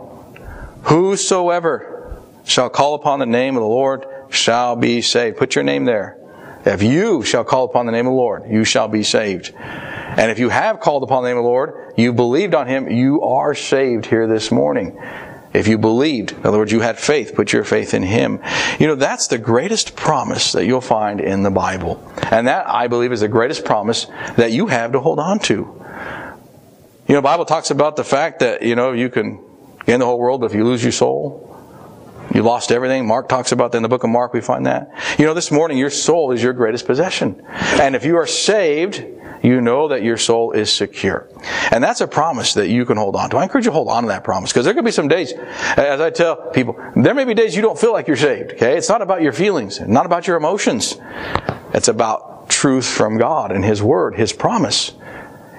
[0.83, 5.37] Whosoever shall call upon the name of the Lord shall be saved.
[5.37, 6.22] Put your name there.
[6.65, 9.53] If you shall call upon the name of the Lord, you shall be saved.
[9.55, 12.91] And if you have called upon the name of the Lord, you believed on him,
[12.91, 14.99] you are saved here this morning.
[15.55, 18.41] If you believed, in other words, you had faith, put your faith in Him.
[18.79, 22.03] You know, that's the greatest promise that you'll find in the Bible.
[22.31, 25.55] And that, I believe, is the greatest promise that you have to hold on to.
[27.07, 29.45] You know, Bible talks about the fact that, you know, you can
[29.85, 31.52] gain the whole world, but if you lose your soul,
[32.35, 33.07] you lost everything.
[33.07, 34.93] Mark talks about that in the book of Mark, we find that.
[35.19, 37.43] You know, this morning, your soul is your greatest possession.
[37.49, 39.05] And if you are saved,
[39.43, 41.29] you know that your soul is secure.
[41.71, 43.37] And that's a promise that you can hold on to.
[43.37, 45.33] I encourage you to hold on to that promise because there could be some days,
[45.33, 48.53] as I tell people, there may be days you don't feel like you're saved.
[48.53, 48.77] Okay.
[48.77, 50.97] It's not about your feelings, not about your emotions.
[51.75, 54.93] It's about truth from God and His Word, His promise.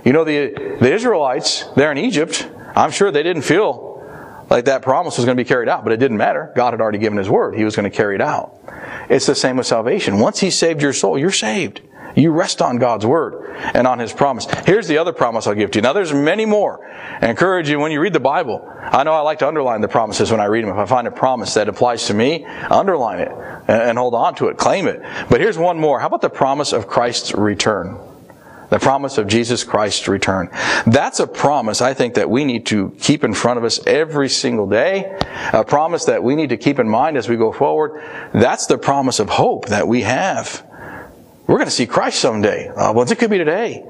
[0.06, 3.93] You know, the, the Israelites there in Egypt, I'm sure they didn't feel
[4.54, 6.52] like that promise was going to be carried out, but it didn't matter.
[6.56, 7.56] God had already given His word.
[7.56, 8.56] He was going to carry it out.
[9.10, 10.20] It's the same with salvation.
[10.20, 11.82] Once He saved your soul, you're saved.
[12.16, 14.46] You rest on God's word and on His promise.
[14.68, 15.82] Here's the other promise I'll give to you.
[15.82, 16.88] Now there's many more.
[16.88, 18.64] I encourage you when you read the Bible.
[18.80, 20.70] I know I like to underline the promises when I read them.
[20.70, 23.32] If I find a promise that applies to me, underline it
[23.68, 25.02] and hold on to it, claim it.
[25.30, 26.00] But here's one more.
[26.00, 27.98] How about the promise of Christ's return?
[28.70, 30.50] The promise of Jesus Christ's return.
[30.86, 34.30] That's a promise I think that we need to keep in front of us every
[34.30, 35.18] single day.
[35.54, 38.02] A promise that we need to keep in mind as we go forward.
[38.34, 40.66] That's the promise of hope that we have.
[41.46, 42.70] We're going to see Christ someday.
[42.70, 43.84] Uh, well, it could be today.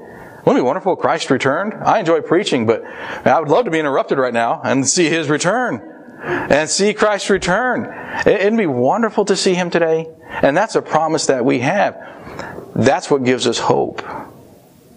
[0.44, 1.72] Wouldn't it be wonderful Christ returned?
[1.72, 5.30] I enjoy preaching, but I would love to be interrupted right now and see His
[5.30, 5.90] return.
[6.22, 7.86] And see Christ return.
[8.26, 10.08] It'd be wonderful to see Him today.
[10.42, 11.96] And that's a promise that we have.
[12.74, 14.02] That's what gives us hope.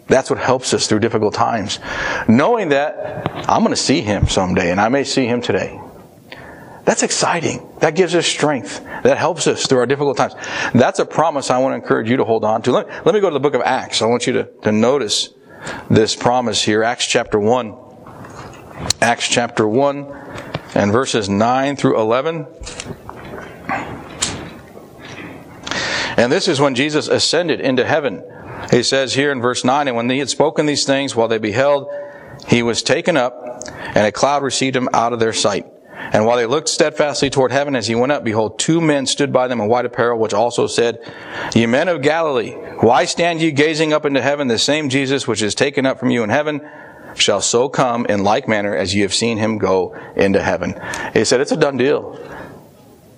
[0.07, 1.79] That's what helps us through difficult times.
[2.27, 5.79] Knowing that I'm going to see him someday and I may see him today.
[6.85, 7.67] That's exciting.
[7.79, 8.81] That gives us strength.
[9.03, 10.35] That helps us through our difficult times.
[10.73, 12.71] That's a promise I want to encourage you to hold on to.
[12.71, 14.01] Let, let me go to the book of Acts.
[14.01, 15.33] I want you to, to notice
[15.89, 16.83] this promise here.
[16.83, 17.75] Acts chapter 1.
[19.01, 20.05] Acts chapter 1
[20.75, 22.47] and verses 9 through 11.
[26.15, 28.23] And this is when Jesus ascended into heaven
[28.71, 31.37] he says here in verse 9, And when he had spoken these things, while they
[31.37, 31.89] beheld,
[32.47, 35.65] he was taken up, and a cloud received him out of their sight.
[36.11, 39.33] And while they looked steadfastly toward heaven as he went up, behold, two men stood
[39.33, 40.99] by them in white apparel, which also said,
[41.53, 44.47] Ye men of Galilee, why stand ye gazing up into heaven?
[44.47, 46.61] The same Jesus which is taken up from you in heaven
[47.15, 50.79] shall so come in like manner as ye have seen him go into heaven.
[51.13, 52.17] He said, it's a done deal.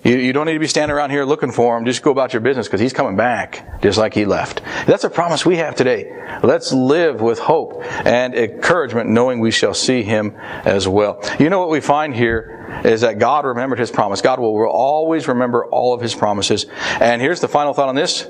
[0.02, 1.84] You, you don't need to be standing around here looking for him.
[1.84, 4.62] Just go about your business because he's coming back just like he left.
[4.86, 6.38] That's a promise we have today.
[6.42, 10.34] Let's live with hope and encouragement knowing we shall see him
[10.64, 11.22] as well.
[11.38, 14.22] You know what we find here is that God remembered his promise.
[14.22, 16.64] God will always remember all of his promises.
[16.98, 18.26] And here's the final thought on this.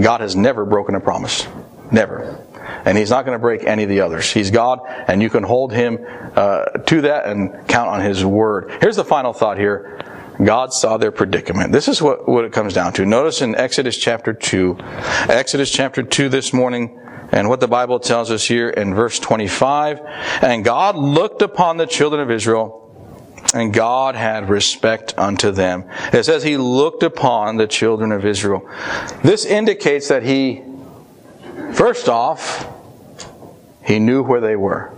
[0.00, 1.48] God has never broken a promise.
[1.90, 2.38] Never.
[2.84, 4.30] And he's not going to break any of the others.
[4.30, 5.98] He's God, and you can hold him
[6.36, 8.76] uh, to that and count on his word.
[8.80, 10.00] Here's the final thought here.
[10.42, 11.72] God saw their predicament.
[11.72, 13.06] This is what, what it comes down to.
[13.06, 14.76] Notice in Exodus chapter 2,
[15.28, 17.00] Exodus chapter 2 this morning,
[17.32, 20.00] and what the Bible tells us here in verse 25.
[20.42, 22.82] And God looked upon the children of Israel,
[23.54, 25.84] and God had respect unto them.
[26.12, 28.68] It says he looked upon the children of Israel.
[29.22, 30.62] This indicates that he,
[31.72, 32.66] first off,
[33.84, 34.92] he knew where they were.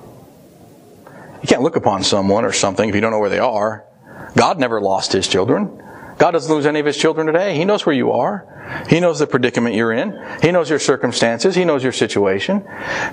[1.43, 3.88] You can't look upon someone or something if you don't know where they are.
[4.37, 5.83] God never lost his children.
[6.19, 7.55] God doesn't lose any of his children today.
[7.55, 8.85] He knows where you are.
[8.89, 10.21] He knows the predicament you're in.
[10.43, 11.55] He knows your circumstances.
[11.55, 12.67] He knows your situation.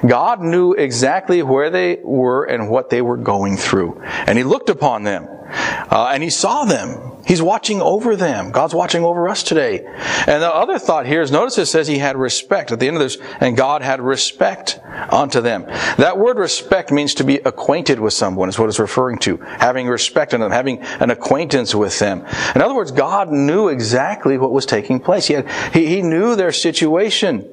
[0.05, 4.01] God knew exactly where they were and what they were going through.
[4.01, 5.27] And He looked upon them.
[5.47, 7.15] Uh, and He saw them.
[7.25, 8.51] He's watching over them.
[8.51, 9.83] God's watching over us today.
[10.27, 12.97] And the other thought here is notice it says he had respect at the end
[12.97, 14.79] of this, and God had respect
[15.09, 15.63] unto them.
[15.97, 19.37] That word respect means to be acquainted with someone, is what it's referring to.
[19.37, 22.25] Having respect in them, having an acquaintance with them.
[22.53, 25.25] In other words, God knew exactly what was taking place.
[25.25, 27.49] He, had, he, he knew their situation.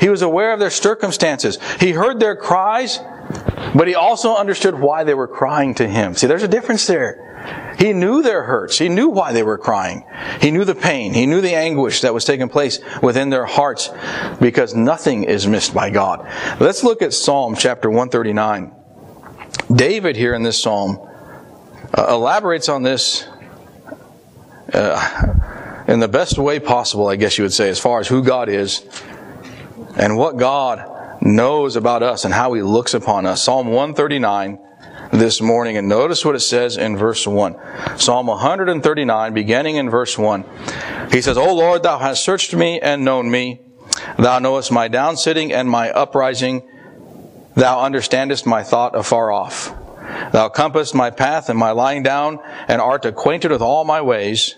[0.00, 1.58] He was aware of their circumstances.
[1.78, 2.98] He heard their cries,
[3.74, 6.14] but he also understood why they were crying to him.
[6.14, 7.74] See, there's a difference there.
[7.78, 8.78] He knew their hurts.
[8.78, 10.04] He knew why they were crying.
[10.40, 11.14] He knew the pain.
[11.14, 13.90] He knew the anguish that was taking place within their hearts
[14.40, 16.26] because nothing is missed by God.
[16.60, 18.74] Let's look at Psalm chapter 139.
[19.72, 20.98] David here in this psalm
[21.96, 23.28] uh, elaborates on this
[24.72, 28.22] uh, in the best way possible, I guess you would say, as far as who
[28.22, 28.84] God is
[29.96, 33.42] and what God knows about us and how he looks upon us.
[33.42, 34.58] Psalm 139
[35.12, 35.76] this morning.
[35.76, 37.56] And notice what it says in verse 1.
[37.96, 40.44] Psalm 139, beginning in verse 1.
[41.10, 43.60] He says, O Lord, thou hast searched me and known me.
[44.18, 46.68] Thou knowest my downsitting and my uprising.
[47.54, 49.74] Thou understandest my thought afar off.
[50.32, 54.54] Thou compassest my path and my lying down, and art acquainted with all my ways.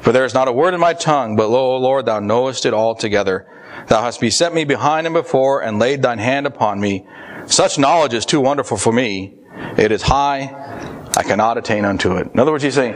[0.00, 2.66] For there is not a word in my tongue, but lo, O Lord, thou knowest
[2.66, 3.46] it altogether.
[3.88, 7.06] Thou hast beset me behind and before, and laid thine hand upon me.
[7.46, 9.34] Such knowledge is too wonderful for me.
[9.76, 12.28] It is high, I cannot attain unto it.
[12.32, 12.94] In other words, he's saying,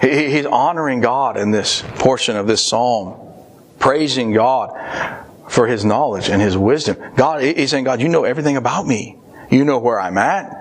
[0.00, 3.18] he's honoring God in this portion of this psalm,
[3.78, 4.76] praising God
[5.48, 6.96] for his knowledge and his wisdom.
[7.16, 9.18] God, he's saying, God, you know everything about me.
[9.50, 10.56] You know where I'm at.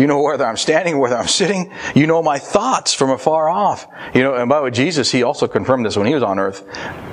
[0.00, 1.70] You know whether I'm standing, whether I'm sitting.
[1.94, 3.86] You know my thoughts from afar off.
[4.14, 6.38] You know, and by the way, Jesus, he also confirmed this when he was on
[6.38, 6.64] earth.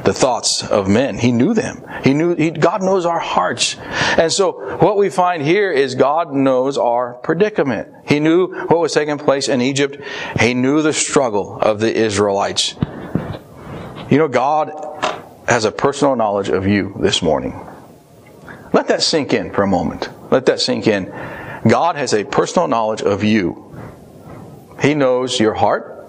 [0.05, 1.17] The thoughts of men.
[1.17, 1.85] He knew them.
[2.05, 3.75] He knew, he, God knows our hearts.
[4.17, 7.93] And so what we find here is God knows our predicament.
[8.07, 10.01] He knew what was taking place in Egypt.
[10.39, 12.73] He knew the struggle of the Israelites.
[14.09, 14.71] You know, God
[15.45, 17.59] has a personal knowledge of you this morning.
[18.71, 20.09] Let that sink in for a moment.
[20.31, 21.11] Let that sink in.
[21.67, 23.75] God has a personal knowledge of you.
[24.81, 26.07] He knows your heart.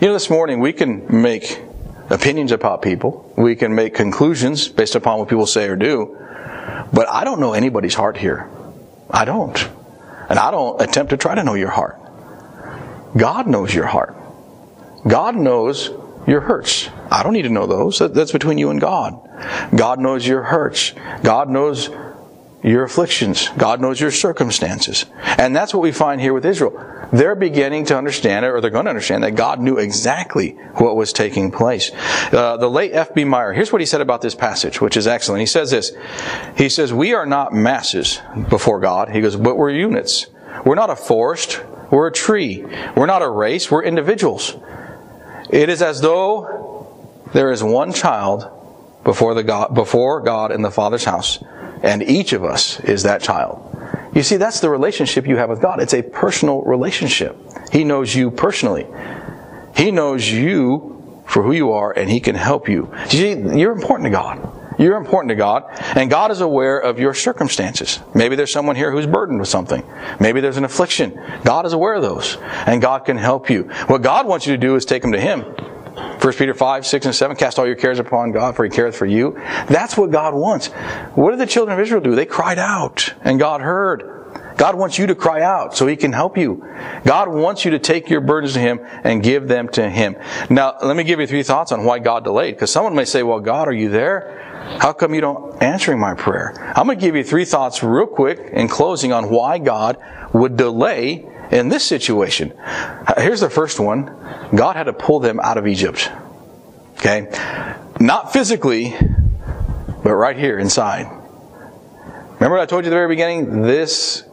[0.00, 1.60] You know, this morning we can make
[2.10, 3.32] opinions about people.
[3.36, 6.16] We can make conclusions based upon what people say or do.
[6.92, 8.48] But I don't know anybody's heart here.
[9.10, 9.68] I don't.
[10.28, 12.00] And I don't attempt to try to know your heart.
[13.16, 14.16] God knows your heart.
[15.06, 15.90] God knows
[16.26, 16.88] your hurts.
[17.10, 17.98] I don't need to know those.
[17.98, 19.14] That's between you and God.
[19.74, 20.92] God knows your hurts.
[21.22, 21.90] God knows
[22.62, 23.48] your afflictions.
[23.56, 25.06] God knows your circumstances.
[25.22, 26.84] And that's what we find here with Israel.
[27.12, 31.12] They're beginning to understand or they're going to understand that God knew exactly what was
[31.12, 31.90] taking place.
[32.32, 33.24] Uh, the late F.B.
[33.24, 35.40] Meyer, here's what he said about this passage, which is excellent.
[35.40, 35.92] He says this.
[36.56, 39.08] He says, We are not masses before God.
[39.08, 40.26] He goes, but we're units.
[40.64, 41.62] We're not a forest.
[41.90, 42.64] We're a tree.
[42.96, 43.70] We're not a race.
[43.70, 44.56] We're individuals.
[45.48, 46.86] It is as though
[47.32, 48.50] there is one child
[49.04, 51.42] before the God, before God in the Father's house
[51.82, 53.64] and each of us is that child.
[54.14, 55.80] You see, that's the relationship you have with God.
[55.80, 57.36] It's a personal relationship.
[57.70, 58.86] He knows you personally.
[59.76, 62.92] He knows you for who you are, and He can help you.
[63.10, 64.54] You see, you're important to God.
[64.78, 65.64] You're important to God,
[65.96, 67.98] and God is aware of your circumstances.
[68.14, 69.82] Maybe there's someone here who's burdened with something.
[70.20, 71.20] Maybe there's an affliction.
[71.44, 73.64] God is aware of those, and God can help you.
[73.88, 75.44] What God wants you to do is take them to Him.
[76.20, 78.96] 1 Peter 5, 6, and 7, cast all your cares upon God, for he careth
[78.96, 79.32] for you.
[79.68, 80.68] That's what God wants.
[81.14, 82.14] What did the children of Israel do?
[82.14, 84.18] They cried out, and God heard.
[84.58, 86.64] God wants you to cry out so He can help you.
[87.04, 90.16] God wants you to take your burdens to Him and give them to Him.
[90.50, 92.56] Now, let me give you three thoughts on why God delayed.
[92.56, 94.76] Because someone may say, well, God, are you there?
[94.80, 96.54] How come you don't answering my prayer?
[96.76, 99.96] I'm going to give you three thoughts real quick in closing on why God
[100.32, 102.52] would delay in this situation.
[103.16, 104.06] Here's the first one.
[104.54, 106.10] God had to pull them out of Egypt.
[106.94, 107.28] Okay?
[108.00, 108.94] Not physically,
[110.02, 111.06] but right here inside.
[112.34, 113.62] Remember what I told you at the very beginning?
[113.62, 114.24] This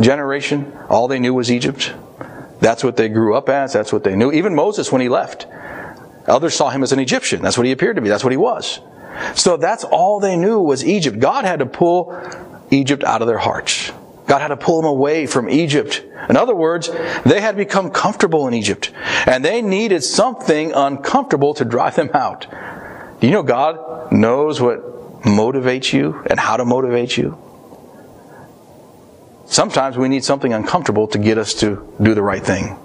[0.00, 1.92] generation, all they knew was Egypt.
[2.60, 3.72] That's what they grew up as.
[3.72, 4.32] That's what they knew.
[4.32, 5.46] Even Moses, when he left,
[6.26, 7.42] others saw him as an Egyptian.
[7.42, 8.08] That's what he appeared to be.
[8.08, 8.80] That's what he was.
[9.34, 11.18] So that's all they knew was Egypt.
[11.18, 12.16] God had to pull
[12.70, 13.92] Egypt out of their hearts.
[14.30, 16.04] God had to pull them away from Egypt.
[16.28, 16.88] In other words,
[17.24, 18.92] they had become comfortable in Egypt.
[19.26, 22.46] And they needed something uncomfortable to drive them out.
[23.20, 27.36] Do you know God knows what motivates you and how to motivate you?
[29.46, 32.78] Sometimes we need something uncomfortable to get us to do the right thing.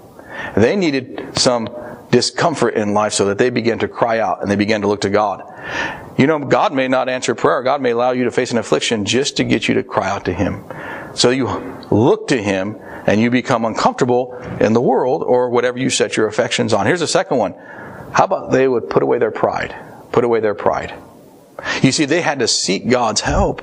[0.56, 1.68] They needed some
[2.10, 5.02] discomfort in life so that they began to cry out and they began to look
[5.02, 5.44] to God.
[6.18, 7.62] You know, God may not answer prayer.
[7.62, 10.24] God may allow you to face an affliction just to get you to cry out
[10.24, 10.64] to Him.
[11.16, 11.46] So you
[11.90, 12.76] look to Him
[13.06, 16.86] and you become uncomfortable in the world or whatever you set your affections on.
[16.86, 17.54] Here's the second one.
[18.12, 19.74] How about they would put away their pride?
[20.12, 20.94] Put away their pride.
[21.82, 23.62] You see, they had to seek God's help.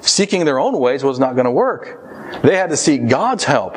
[0.00, 2.42] Seeking their own ways was not going to work.
[2.42, 3.76] They had to seek God's help.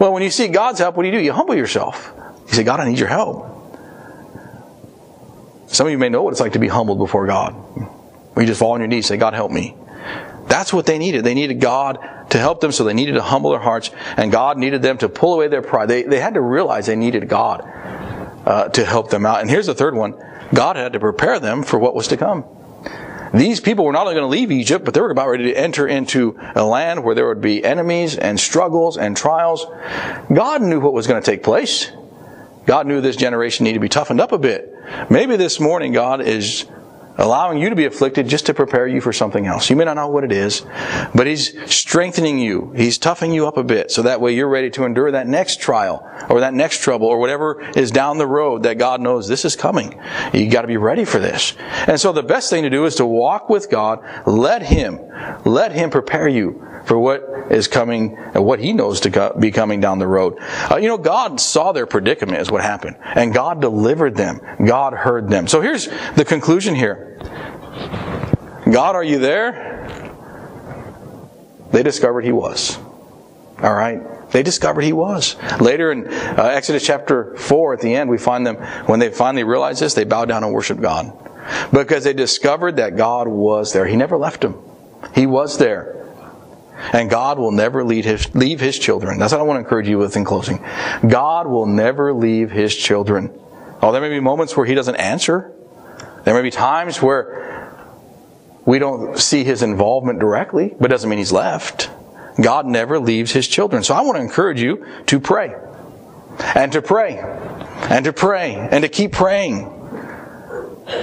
[0.00, 1.20] Well, when you seek God's help, what do you do?
[1.20, 2.12] You humble yourself.
[2.48, 3.46] You say, God, I need your help.
[5.66, 7.54] Some of you may know what it's like to be humbled before God.
[8.36, 9.76] You just fall on your knees, say, God, help me.
[10.48, 11.24] That's what they needed.
[11.24, 11.98] They needed God
[12.32, 15.08] to help them, so they needed to humble their hearts, and God needed them to
[15.08, 15.88] pull away their pride.
[15.88, 17.60] They, they had to realize they needed God
[18.46, 19.42] uh, to help them out.
[19.42, 20.14] And here's the third one
[20.52, 22.44] God had to prepare them for what was to come.
[23.34, 25.54] These people were not only going to leave Egypt, but they were about ready to
[25.54, 29.66] enter into a land where there would be enemies and struggles and trials.
[30.32, 31.90] God knew what was going to take place.
[32.66, 34.74] God knew this generation needed to be toughened up a bit.
[35.10, 36.66] Maybe this morning God is
[37.18, 39.70] allowing you to be afflicted just to prepare you for something else.
[39.70, 40.64] You may not know what it is,
[41.14, 42.72] but He's strengthening you.
[42.74, 45.60] He's toughening you up a bit so that way you're ready to endure that next
[45.60, 49.44] trial or that next trouble or whatever is down the road that God knows this
[49.44, 50.00] is coming.
[50.32, 51.54] You got to be ready for this.
[51.86, 54.00] And so the best thing to do is to walk with God.
[54.26, 55.00] Let Him,
[55.44, 59.80] let Him prepare you for what is coming and what he knows to be coming
[59.80, 60.38] down the road.
[60.70, 62.96] Uh, you know, God saw their predicament is what happened.
[63.02, 64.40] And God delivered them.
[64.64, 65.46] God heard them.
[65.46, 67.18] So here's the conclusion here.
[68.70, 70.10] God, are you there?
[71.72, 72.78] They discovered he was.
[73.62, 74.00] All right?
[74.30, 75.36] They discovered he was.
[75.60, 78.56] Later in uh, Exodus chapter 4, at the end, we find them,
[78.86, 81.12] when they finally realize this, they bow down and worship God.
[81.72, 83.86] because they discovered that God was there.
[83.86, 84.58] He never left them.
[85.14, 86.01] He was there.
[86.92, 89.18] And God will never leave his, leave his children.
[89.18, 90.64] That's what I want to encourage you with in closing.
[91.06, 93.32] God will never leave his children.
[93.80, 95.52] Oh, there may be moments where he doesn't answer.
[96.24, 97.68] There may be times where
[98.64, 101.90] we don't see his involvement directly, but it doesn't mean he's left.
[102.40, 103.82] God never leaves his children.
[103.82, 105.54] So I want to encourage you to pray.
[106.54, 107.18] And to pray.
[107.18, 108.54] And to pray.
[108.54, 109.78] And to keep praying.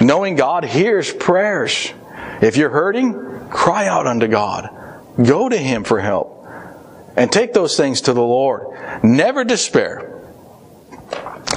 [0.00, 1.92] Knowing God hears prayers.
[2.40, 4.68] If you're hurting, cry out unto God.
[5.24, 6.36] Go to Him for help.
[7.16, 8.68] And take those things to the Lord.
[9.02, 10.22] Never despair.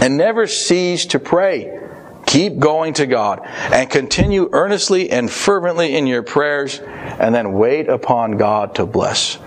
[0.02, 1.80] And never cease to pray.
[2.26, 7.90] Keep going to God and continue earnestly and fervently in your prayers and then wait
[7.90, 9.38] upon God to bless.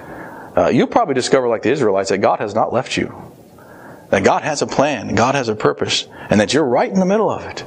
[0.56, 3.14] Uh, you'll probably discover, like the Israelites, that God has not left you.
[4.10, 7.06] That God has a plan, God has a purpose, and that you're right in the
[7.06, 7.64] middle of it.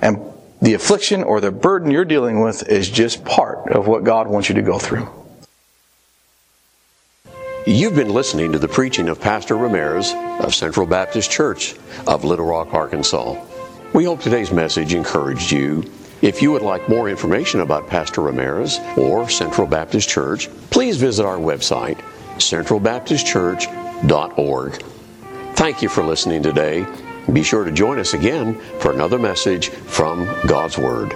[0.00, 0.20] And
[0.60, 4.48] the affliction or the burden you're dealing with is just part of what God wants
[4.48, 5.08] you to go through.
[7.66, 11.74] You've been listening to the preaching of Pastor Ramirez of Central Baptist Church
[12.06, 13.44] of Little Rock, Arkansas.
[13.92, 15.82] We hope today's message encouraged you.
[16.22, 21.26] If you would like more information about Pastor Ramirez or Central Baptist Church, please visit
[21.26, 21.98] our website,
[22.36, 24.82] centralbaptistchurch.org.
[25.54, 26.86] Thank you for listening today.
[27.32, 31.14] Be sure to join us again for another message from God's Word.